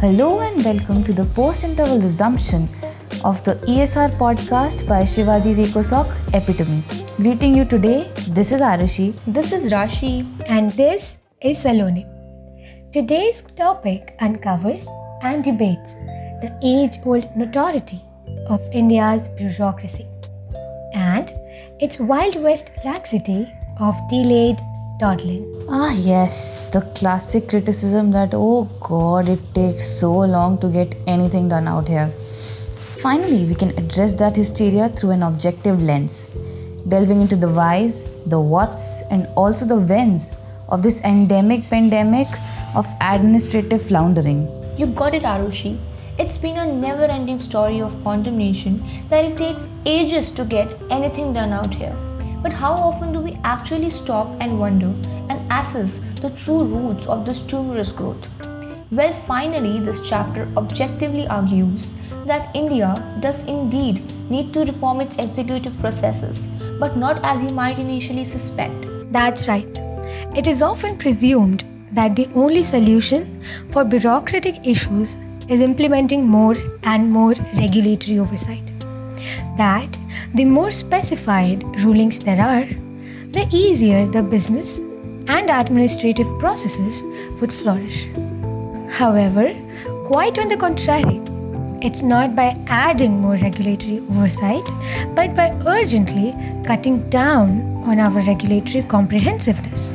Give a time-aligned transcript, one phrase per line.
[0.00, 2.62] Hello and welcome to the post interval resumption
[3.22, 6.82] of the ESR podcast by Shivaji's EcoSoc Epitome.
[7.16, 9.12] Greeting you today, this is Arushi.
[9.26, 10.24] This is Rashi.
[10.46, 12.06] And this is Saloni.
[12.94, 14.86] Today's topic uncovers
[15.20, 15.92] and debates
[16.44, 18.00] the age old notoriety
[18.48, 20.06] of India's bureaucracy
[20.94, 21.30] and
[21.78, 24.60] its Wild West laxity of delayed
[25.00, 25.44] toddling.
[25.68, 31.48] Ah, yes, the classic criticism that, oh god, it takes so long to get anything
[31.48, 32.10] done out here.
[33.02, 36.28] Finally, we can address that hysteria through an objective lens,
[36.88, 40.26] delving into the whys, the whats, and also the whens
[40.68, 42.28] of this endemic pandemic
[42.74, 44.46] of administrative floundering.
[44.76, 45.78] You got it, Arushi.
[46.18, 51.32] It's been a never ending story of condemnation that it takes ages to get anything
[51.32, 51.96] done out here.
[52.42, 54.92] But how often do we actually stop and wonder
[55.28, 58.28] and assess the true roots of this tumorous growth?
[58.90, 61.94] Well, finally, this chapter objectively argues
[62.26, 67.78] that India does indeed need to reform its executive processes, but not as you might
[67.78, 68.74] initially suspect.
[69.12, 69.78] That's right.
[70.34, 75.16] It is often presumed that the only solution for bureaucratic issues
[75.48, 78.72] is implementing more and more regulatory oversight.
[79.56, 79.96] That
[80.34, 82.66] the more specified rulings there are,
[83.30, 84.80] the easier the business
[85.28, 87.02] and administrative processes
[87.40, 88.06] would flourish.
[88.90, 89.54] However,
[90.06, 91.20] quite on the contrary,
[91.82, 94.64] it's not by adding more regulatory oversight,
[95.14, 96.34] but by urgently
[96.66, 99.90] cutting down on our regulatory comprehensiveness,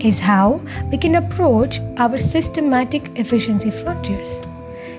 [0.00, 4.42] is how we can approach our systematic efficiency frontiers.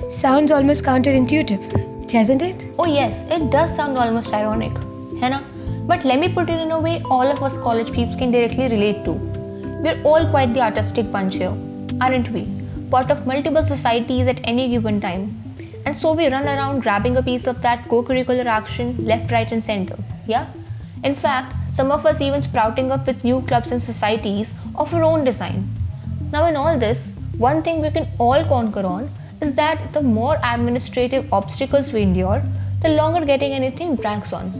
[0.07, 2.65] Sounds almost counterintuitive, doesn't it?
[2.79, 4.75] Oh, yes, it does sound almost ironic,
[5.21, 5.43] Henna.
[5.85, 8.67] But let me put it in a way all of us college peeps can directly
[8.67, 9.11] relate to.
[9.83, 11.55] We're all quite the artistic bunch here,
[12.01, 12.47] aren't we?
[12.89, 15.35] Part of multiple societies at any given time.
[15.85, 19.51] And so we run around grabbing a piece of that co curricular action left, right,
[19.51, 19.97] and center.
[20.27, 20.47] Yeah?
[21.03, 25.03] In fact, some of us even sprouting up with new clubs and societies of our
[25.03, 25.69] own design.
[26.31, 29.09] Now, in all this, one thing we can all conquer on
[29.41, 32.41] is that the more administrative obstacles we endure,
[32.81, 34.51] the longer getting anything drags on.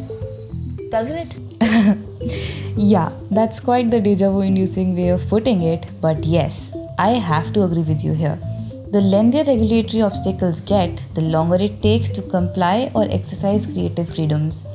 [0.90, 1.36] Doesn't it?
[2.76, 7.52] yeah, that's quite the deja vu inducing way of putting it, but yes, I have
[7.54, 8.40] to agree with you here.
[8.92, 14.66] The lengthier regulatory obstacles get, the longer it takes to comply or exercise creative freedoms.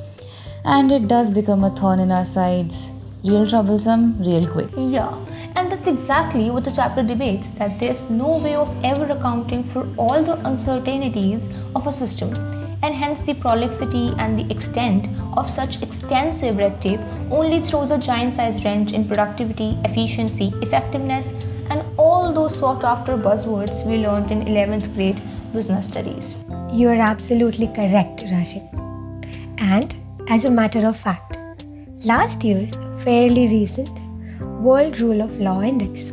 [0.64, 2.90] And it does become a thorn in our sides,
[3.24, 4.68] real troublesome, real quick.
[4.76, 5.14] Yeah,
[5.56, 9.88] and that's exactly what the chapter debates that there's no way of ever accounting for
[9.96, 12.34] all the uncertainties of a system,
[12.82, 17.98] and hence the prolixity and the extent of such extensive red tape only throws a
[17.98, 21.32] giant sized wrench in productivity, efficiency, effectiveness,
[21.70, 25.20] and all those sought after buzzwords we learned in 11th grade
[25.54, 26.36] business studies.
[26.70, 28.62] You are absolutely correct, Rashid.
[29.58, 29.96] And
[30.28, 31.38] as a matter of fact,
[32.04, 33.90] last year's fairly recent
[34.66, 36.08] World Rule of Law Index,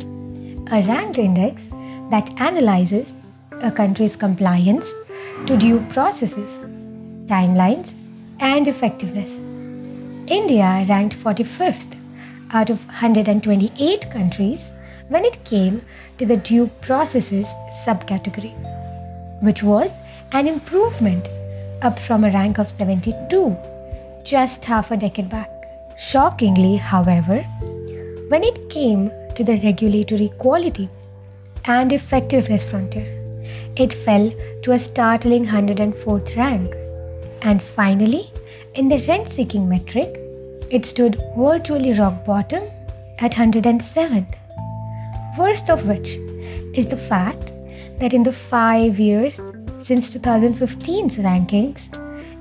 [0.70, 1.62] a ranked index
[2.10, 3.14] that analyzes
[3.62, 4.84] a country's compliance
[5.46, 6.50] to due processes,
[7.26, 7.94] timelines,
[8.40, 9.30] and effectiveness.
[10.26, 11.96] India ranked 45th
[12.50, 14.68] out of 128 countries
[15.08, 15.80] when it came
[16.18, 17.46] to the due processes
[17.86, 18.52] subcategory,
[19.42, 19.98] which was
[20.32, 21.26] an improvement
[21.80, 23.56] up from a rank of 72
[24.24, 25.51] just half a decade back.
[26.02, 27.42] Shockingly, however,
[28.28, 30.88] when it came to the regulatory quality
[31.66, 33.06] and effectiveness frontier,
[33.76, 34.32] it fell
[34.62, 36.74] to a startling 104th rank.
[37.42, 38.24] And finally,
[38.74, 40.18] in the rent seeking metric,
[40.70, 42.64] it stood virtually rock bottom
[43.20, 44.34] at 107th.
[45.38, 46.18] Worst of which
[46.74, 47.52] is the fact
[47.98, 49.36] that in the five years
[49.78, 51.88] since 2015's rankings,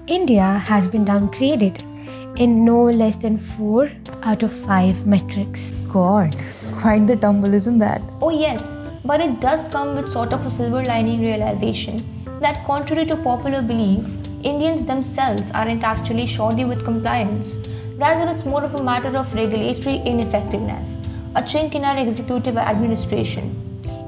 [0.08, 1.91] India has been downgraded
[2.38, 3.92] in no less than 4
[4.24, 5.72] out of 5 metrics.
[5.92, 6.36] God,
[6.82, 8.02] quite the tumble, isn't that?
[8.22, 8.64] Oh, yes,
[9.04, 12.04] but it does come with sort of a silver lining realization
[12.40, 14.06] that, contrary to popular belief,
[14.44, 17.56] Indians themselves aren't actually shoddy with compliance.
[17.98, 20.98] Rather, it's more of a matter of regulatory ineffectiveness,
[21.36, 23.56] a chink in our executive administration,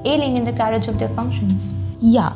[0.04, 1.72] ailing in the carriage of their functions.
[2.00, 2.34] Yeah.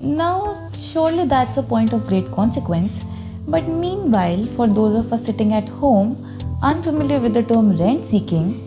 [0.00, 3.02] Now, surely that's a point of great consequence.
[3.46, 6.16] But meanwhile, for those of us sitting at home,
[6.62, 8.64] unfamiliar with the term rent seeking,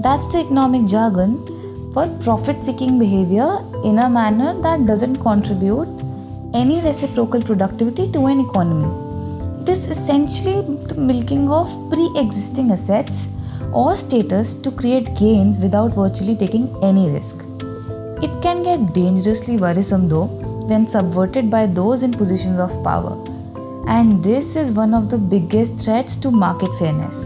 [0.00, 1.44] that's the economic jargon
[1.92, 5.88] for profit seeking behavior in a manner that doesn't contribute
[6.54, 8.88] any reciprocal productivity to an economy.
[9.64, 13.26] This is essentially the milking of pre existing assets
[13.72, 17.36] or status to create gains without virtually taking any risk.
[18.22, 20.26] It can get dangerously worrisome though
[20.68, 23.33] when subverted by those in positions of power.
[23.86, 27.16] And this is one of the biggest threats to market fairness.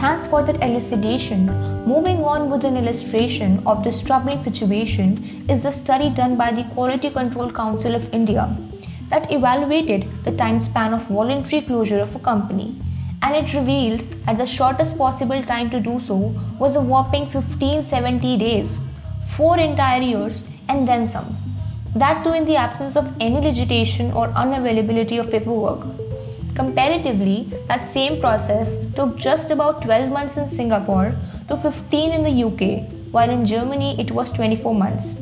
[0.00, 1.46] Thanks for that elucidation.
[1.84, 6.64] Moving on with an illustration of this troubling situation is the study done by the
[6.72, 8.56] Quality Control Council of India
[9.10, 12.74] that evaluated the time span of voluntary closure of a company.
[13.20, 18.38] And it revealed that the shortest possible time to do so was a whopping 1570
[18.38, 18.80] days,
[19.36, 21.43] four entire years, and then some.
[21.94, 25.86] That too in the absence of any legislation or unavailability of paperwork.
[26.56, 31.14] Comparatively, that same process took just about 12 months in Singapore
[31.48, 35.14] to 15 in the UK, while in Germany it was 24 months.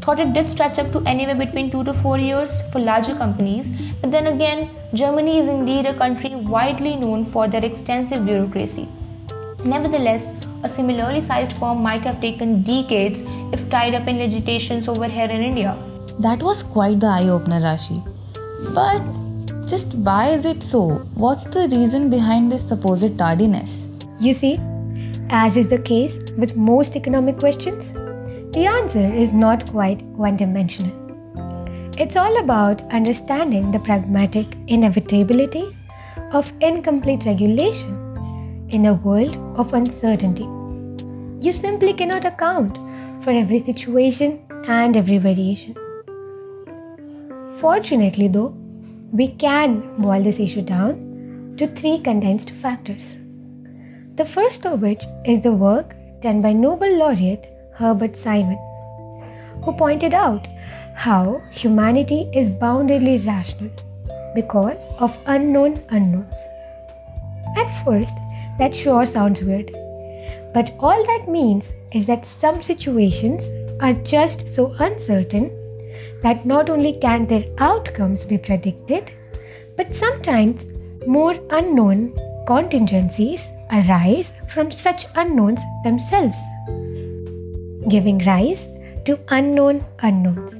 [0.00, 3.68] Thought it did stretch up to anywhere between 2 to 4 years for larger companies,
[4.00, 8.88] but then again, Germany is indeed a country widely known for their extensive bureaucracy.
[9.64, 10.30] Nevertheless,
[10.62, 13.22] a similarly sized firm might have taken decades
[13.52, 15.76] if tied up in litigations over here in India.
[16.18, 18.02] That was quite the eye opener, Rashi.
[18.74, 19.02] But
[19.66, 21.00] just why is it so?
[21.14, 23.86] What's the reason behind this supposed tardiness?
[24.18, 24.58] You see,
[25.28, 27.92] as is the case with most economic questions,
[28.54, 30.94] the answer is not quite one dimensional.
[31.98, 35.76] It's all about understanding the pragmatic inevitability
[36.32, 40.44] of incomplete regulation in a world of uncertainty.
[41.44, 42.78] You simply cannot account
[43.22, 45.76] for every situation and every variation.
[47.60, 48.54] Fortunately, though,
[49.12, 53.16] we can boil this issue down to three condensed factors.
[54.16, 58.58] The first of which is the work done by Nobel laureate Herbert Simon,
[59.62, 60.46] who pointed out
[60.94, 63.70] how humanity is boundedly rational
[64.34, 66.36] because of unknown unknowns.
[67.56, 68.14] At first,
[68.58, 69.70] that sure sounds weird,
[70.52, 73.48] but all that means is that some situations
[73.80, 75.50] are just so uncertain
[76.26, 79.12] that not only can their outcomes be predicted,
[79.76, 80.66] but sometimes
[81.06, 82.00] more unknown
[82.46, 86.38] contingencies arise from such unknowns themselves,
[87.88, 88.66] giving rise
[89.04, 90.56] to unknown unknowns,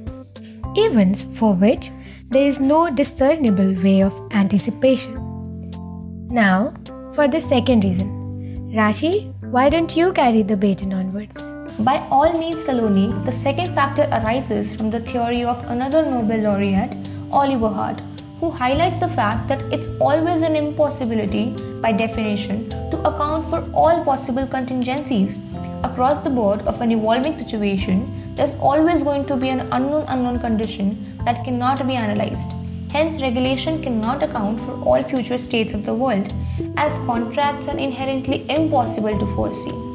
[0.85, 1.91] events for which
[2.29, 5.15] there is no discernible way of anticipation.
[6.29, 6.73] Now,
[7.13, 8.09] for the second reason.
[8.79, 9.13] Rashi,
[9.55, 11.46] why don't you carry the baton onwards?
[11.79, 16.97] By all means, Saloni, the second factor arises from the theory of another Nobel laureate,
[17.31, 18.01] Oliver Hart,
[18.39, 24.03] who highlights the fact that it's always an impossibility, by definition, to account for all
[24.03, 25.37] possible contingencies.
[25.83, 30.39] Across the board of an evolving situation, there's always going to be an unknown unknown
[30.39, 32.53] condition that cannot be analyzed.
[32.91, 36.33] Hence, regulation cannot account for all future states of the world,
[36.75, 39.86] as contracts are inherently impossible to foresee.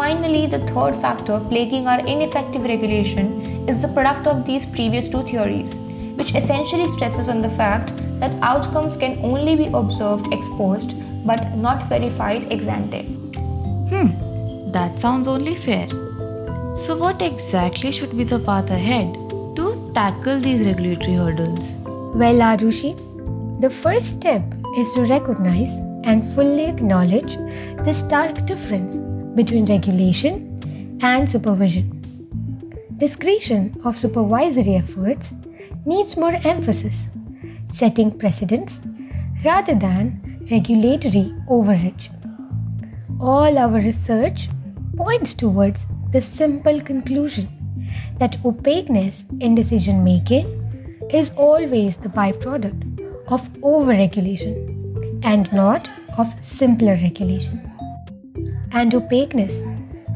[0.00, 3.26] Finally, the third factor plaguing our ineffective regulation
[3.68, 5.74] is the product of these previous two theories,
[6.16, 10.94] which essentially stresses on the fact that outcomes can only be observed ex post
[11.26, 13.02] but not verified ex ante.
[13.90, 15.86] Hmm, that sounds only fair.
[16.76, 19.12] So, what exactly should be the path ahead
[19.56, 21.74] to tackle these regulatory hurdles?
[22.24, 22.96] Well, Arushi,
[23.60, 24.42] the first step
[24.78, 27.36] is to recognize and fully acknowledge
[27.84, 31.96] the stark difference between regulation and supervision.
[32.98, 35.32] Discretion of supervisory efforts
[35.86, 37.08] needs more emphasis,
[37.68, 38.80] setting precedents
[39.44, 42.10] rather than regulatory overreach.
[43.18, 44.48] All our research
[44.96, 47.48] points towards the simple conclusion
[48.18, 50.46] that opaqueness in decision making
[51.10, 57.69] is always the byproduct of overregulation and not of simpler regulation
[58.72, 59.64] and opaqueness.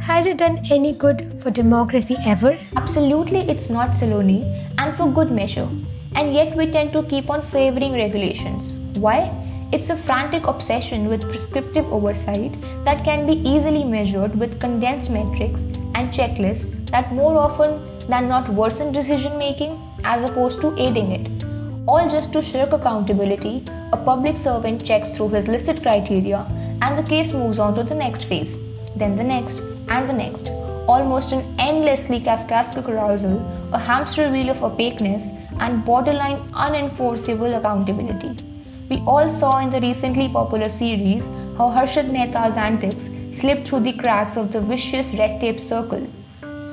[0.01, 2.59] Has it done any good for democracy ever?
[2.77, 4.43] Absolutely, it's not Saloni,
[4.79, 5.69] and for good measure.
[6.15, 8.73] And yet, we tend to keep on favoring regulations.
[8.97, 9.31] Why?
[9.73, 12.53] It's a frantic obsession with prescriptive oversight
[12.85, 15.63] that can be easily measured with condensed metrics
[15.95, 21.44] and checklists that more often than not worsen decision making as opposed to aiding it.
[21.87, 23.63] All just to shirk accountability,
[23.93, 26.47] a public servant checks through his listed criteria
[26.81, 28.57] and the case moves on to the next phase,
[28.97, 30.49] then the next, and the next.
[30.89, 33.37] Almost an endlessly Kafkaesque carousal,
[33.75, 35.29] a hamster wheel of opaqueness
[35.61, 38.43] and borderline unenforceable accountability.
[38.89, 41.27] We all saw in the recently popular series
[41.59, 46.07] how Harshad Mehta's antics slipped through the cracks of the vicious red tape circle.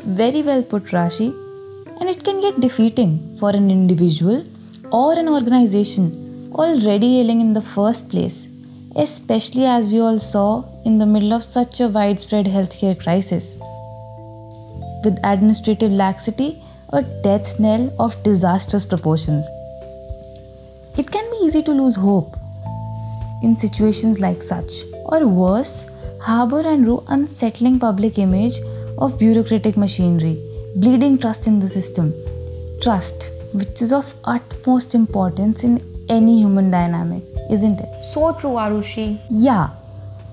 [0.06, 1.36] Very well put, Rashi.
[2.00, 4.46] And it can get defeating for an individual
[4.91, 8.48] or an organization already ailing in the first place
[8.95, 13.55] especially as we all saw in the middle of such a widespread healthcare crisis.
[15.03, 16.62] with administrative laxity,
[16.93, 19.48] a death knell of disastrous proportions.
[20.95, 22.36] It can be easy to lose hope
[23.41, 25.86] in situations like such, or worse,
[26.21, 28.60] harbor and rue unsettling public image
[29.00, 30.38] of bureaucratic machinery,
[30.75, 32.13] bleeding trust in the system.
[32.83, 38.01] Trust, which is of utmost importance in any human dynamic, isn't it?
[38.01, 39.20] So true, Arushi.
[39.29, 39.70] Yeah.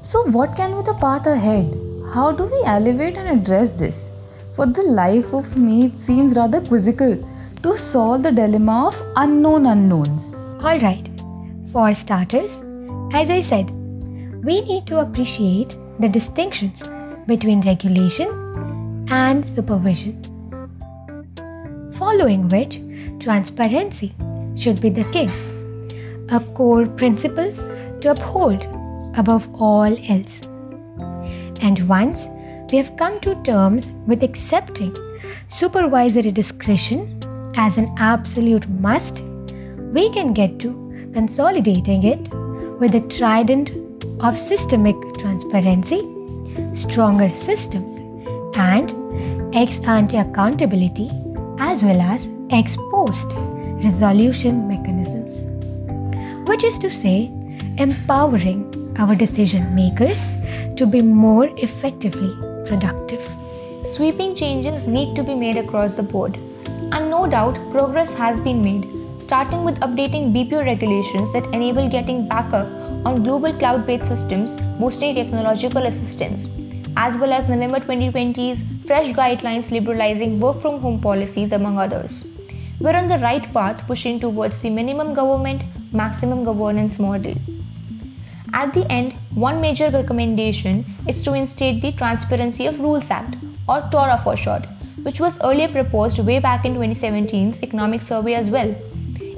[0.02, 1.74] So, what can be the path ahead?
[2.14, 4.10] How do we elevate and address this?
[4.54, 7.16] For the life of me, it seems rather quizzical
[7.62, 10.32] to solve the dilemma of unknown unknowns.
[10.64, 11.10] Alright,
[11.72, 12.60] for starters,
[13.12, 13.70] as I said,
[14.44, 16.82] we need to appreciate the distinctions
[17.26, 18.28] between regulation
[19.10, 20.16] and supervision.
[21.92, 22.80] Following which,
[23.18, 24.14] transparency
[24.54, 25.30] should be the king,
[26.30, 27.52] a core principle
[28.00, 28.66] to uphold
[29.16, 30.42] above all else.
[31.60, 32.28] And once
[32.70, 34.94] we have come to terms with accepting
[35.48, 37.20] supervisory discretion
[37.56, 39.22] as an absolute must,
[39.92, 42.28] we can get to consolidating it
[42.78, 43.72] with a trident
[44.20, 46.00] of systemic transparency,
[46.74, 47.94] stronger systems,
[48.56, 48.94] and
[49.54, 51.10] ex ante accountability
[51.58, 53.26] as well as ex post
[53.84, 55.44] resolution mechanisms.
[56.48, 57.30] Which is to say,
[57.76, 60.24] empowering our decision makers
[60.76, 62.34] to be more effectively
[62.66, 63.22] productive.
[63.84, 66.36] Sweeping changes need to be made across the board,
[66.92, 68.88] and no doubt progress has been made,
[69.20, 72.66] starting with updating BPO regulations that enable getting backup
[73.04, 76.48] on global cloud based systems, boosting technological assistance,
[76.96, 82.37] as well as November 2020's fresh guidelines liberalizing work from home policies, among others.
[82.80, 87.34] We're on the right path pushing towards the minimum government, maximum governance model.
[88.52, 93.34] At the end, one major recommendation is to instate the Transparency of Rules Act,
[93.68, 94.64] or TORA for short,
[95.02, 98.72] which was earlier proposed way back in 2017's economic survey as well.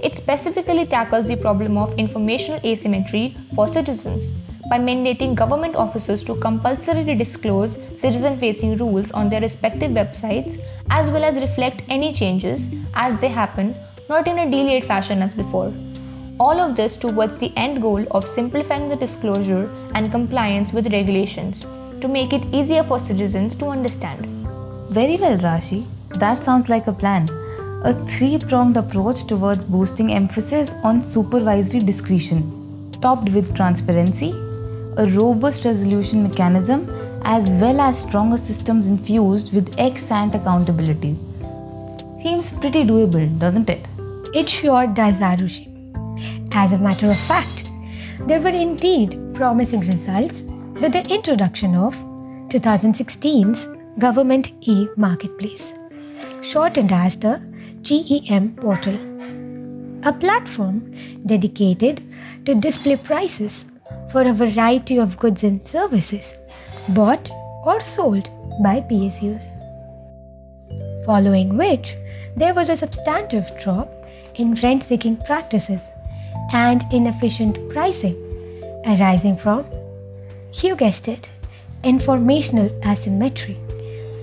[0.03, 4.33] It specifically tackles the problem of informational asymmetry for citizens
[4.71, 10.61] by mandating government officers to compulsorily disclose citizen facing rules on their respective websites
[10.91, 13.75] as well as reflect any changes as they happen,
[14.09, 15.73] not in a delayed fashion as before.
[16.39, 21.67] All of this towards the end goal of simplifying the disclosure and compliance with regulations
[22.01, 24.27] to make it easier for citizens to understand.
[24.91, 25.85] Very well, Rashi.
[26.15, 27.29] That sounds like a plan.
[27.85, 32.43] A three pronged approach towards boosting emphasis on supervisory discretion,
[33.01, 34.33] topped with transparency,
[35.01, 36.81] a robust resolution mechanism,
[37.25, 41.13] as well as stronger systems infused with ex ante accountability.
[42.23, 43.87] Seems pretty doable, doesn't it?
[44.35, 45.67] It sure does, Arushi.
[46.53, 47.65] As a matter of fact,
[48.27, 50.43] there were indeed promising results
[50.83, 51.97] with the introduction of
[52.57, 55.73] 2016's Government e Marketplace,
[56.43, 57.35] shortened as the
[57.81, 58.99] GEM portal,
[60.11, 60.79] a platform
[61.25, 62.03] dedicated
[62.45, 63.65] to display prices
[64.11, 66.35] for a variety of goods and services
[66.89, 67.31] bought
[67.65, 68.29] or sold
[68.63, 69.45] by PSUs.
[71.05, 71.97] Following which,
[72.37, 73.93] there was a substantive drop
[74.35, 75.83] in rent seeking practices
[76.53, 78.17] and inefficient pricing
[78.87, 79.65] arising from,
[80.63, 81.29] you guessed it,
[81.85, 83.59] informational asymmetry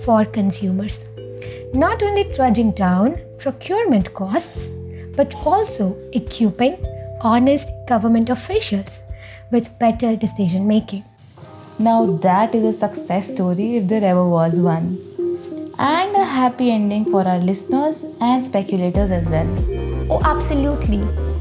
[0.04, 1.04] for consumers.
[1.74, 4.68] Not only trudging down procurement costs,
[5.16, 6.76] but also equipping
[7.20, 8.98] honest government officials
[9.50, 11.04] with better decision making.
[11.78, 14.98] Now, that is a success story if there ever was one.
[15.78, 19.46] And a happy ending for our listeners and speculators as well.
[20.10, 21.00] Oh, absolutely.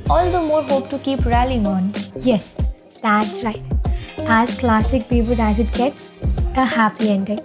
[0.09, 1.91] All the more hope to keep rallying on.
[2.19, 2.55] Yes,
[3.01, 3.61] that's right.
[4.27, 6.11] As classic Beaver as it gets,
[6.55, 7.39] a happy ending.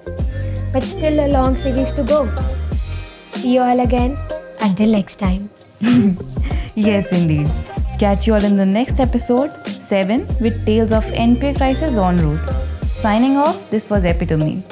[0.73, 2.29] But still a long series to go.
[3.33, 4.19] See you all again.
[4.61, 5.51] Until next time.
[6.75, 7.49] Yes, indeed.
[7.99, 9.51] Catch you all in the next episode,
[9.93, 12.49] 7, with Tales of NPA Crisis en route.
[13.03, 14.63] Signing off, this was Epitome.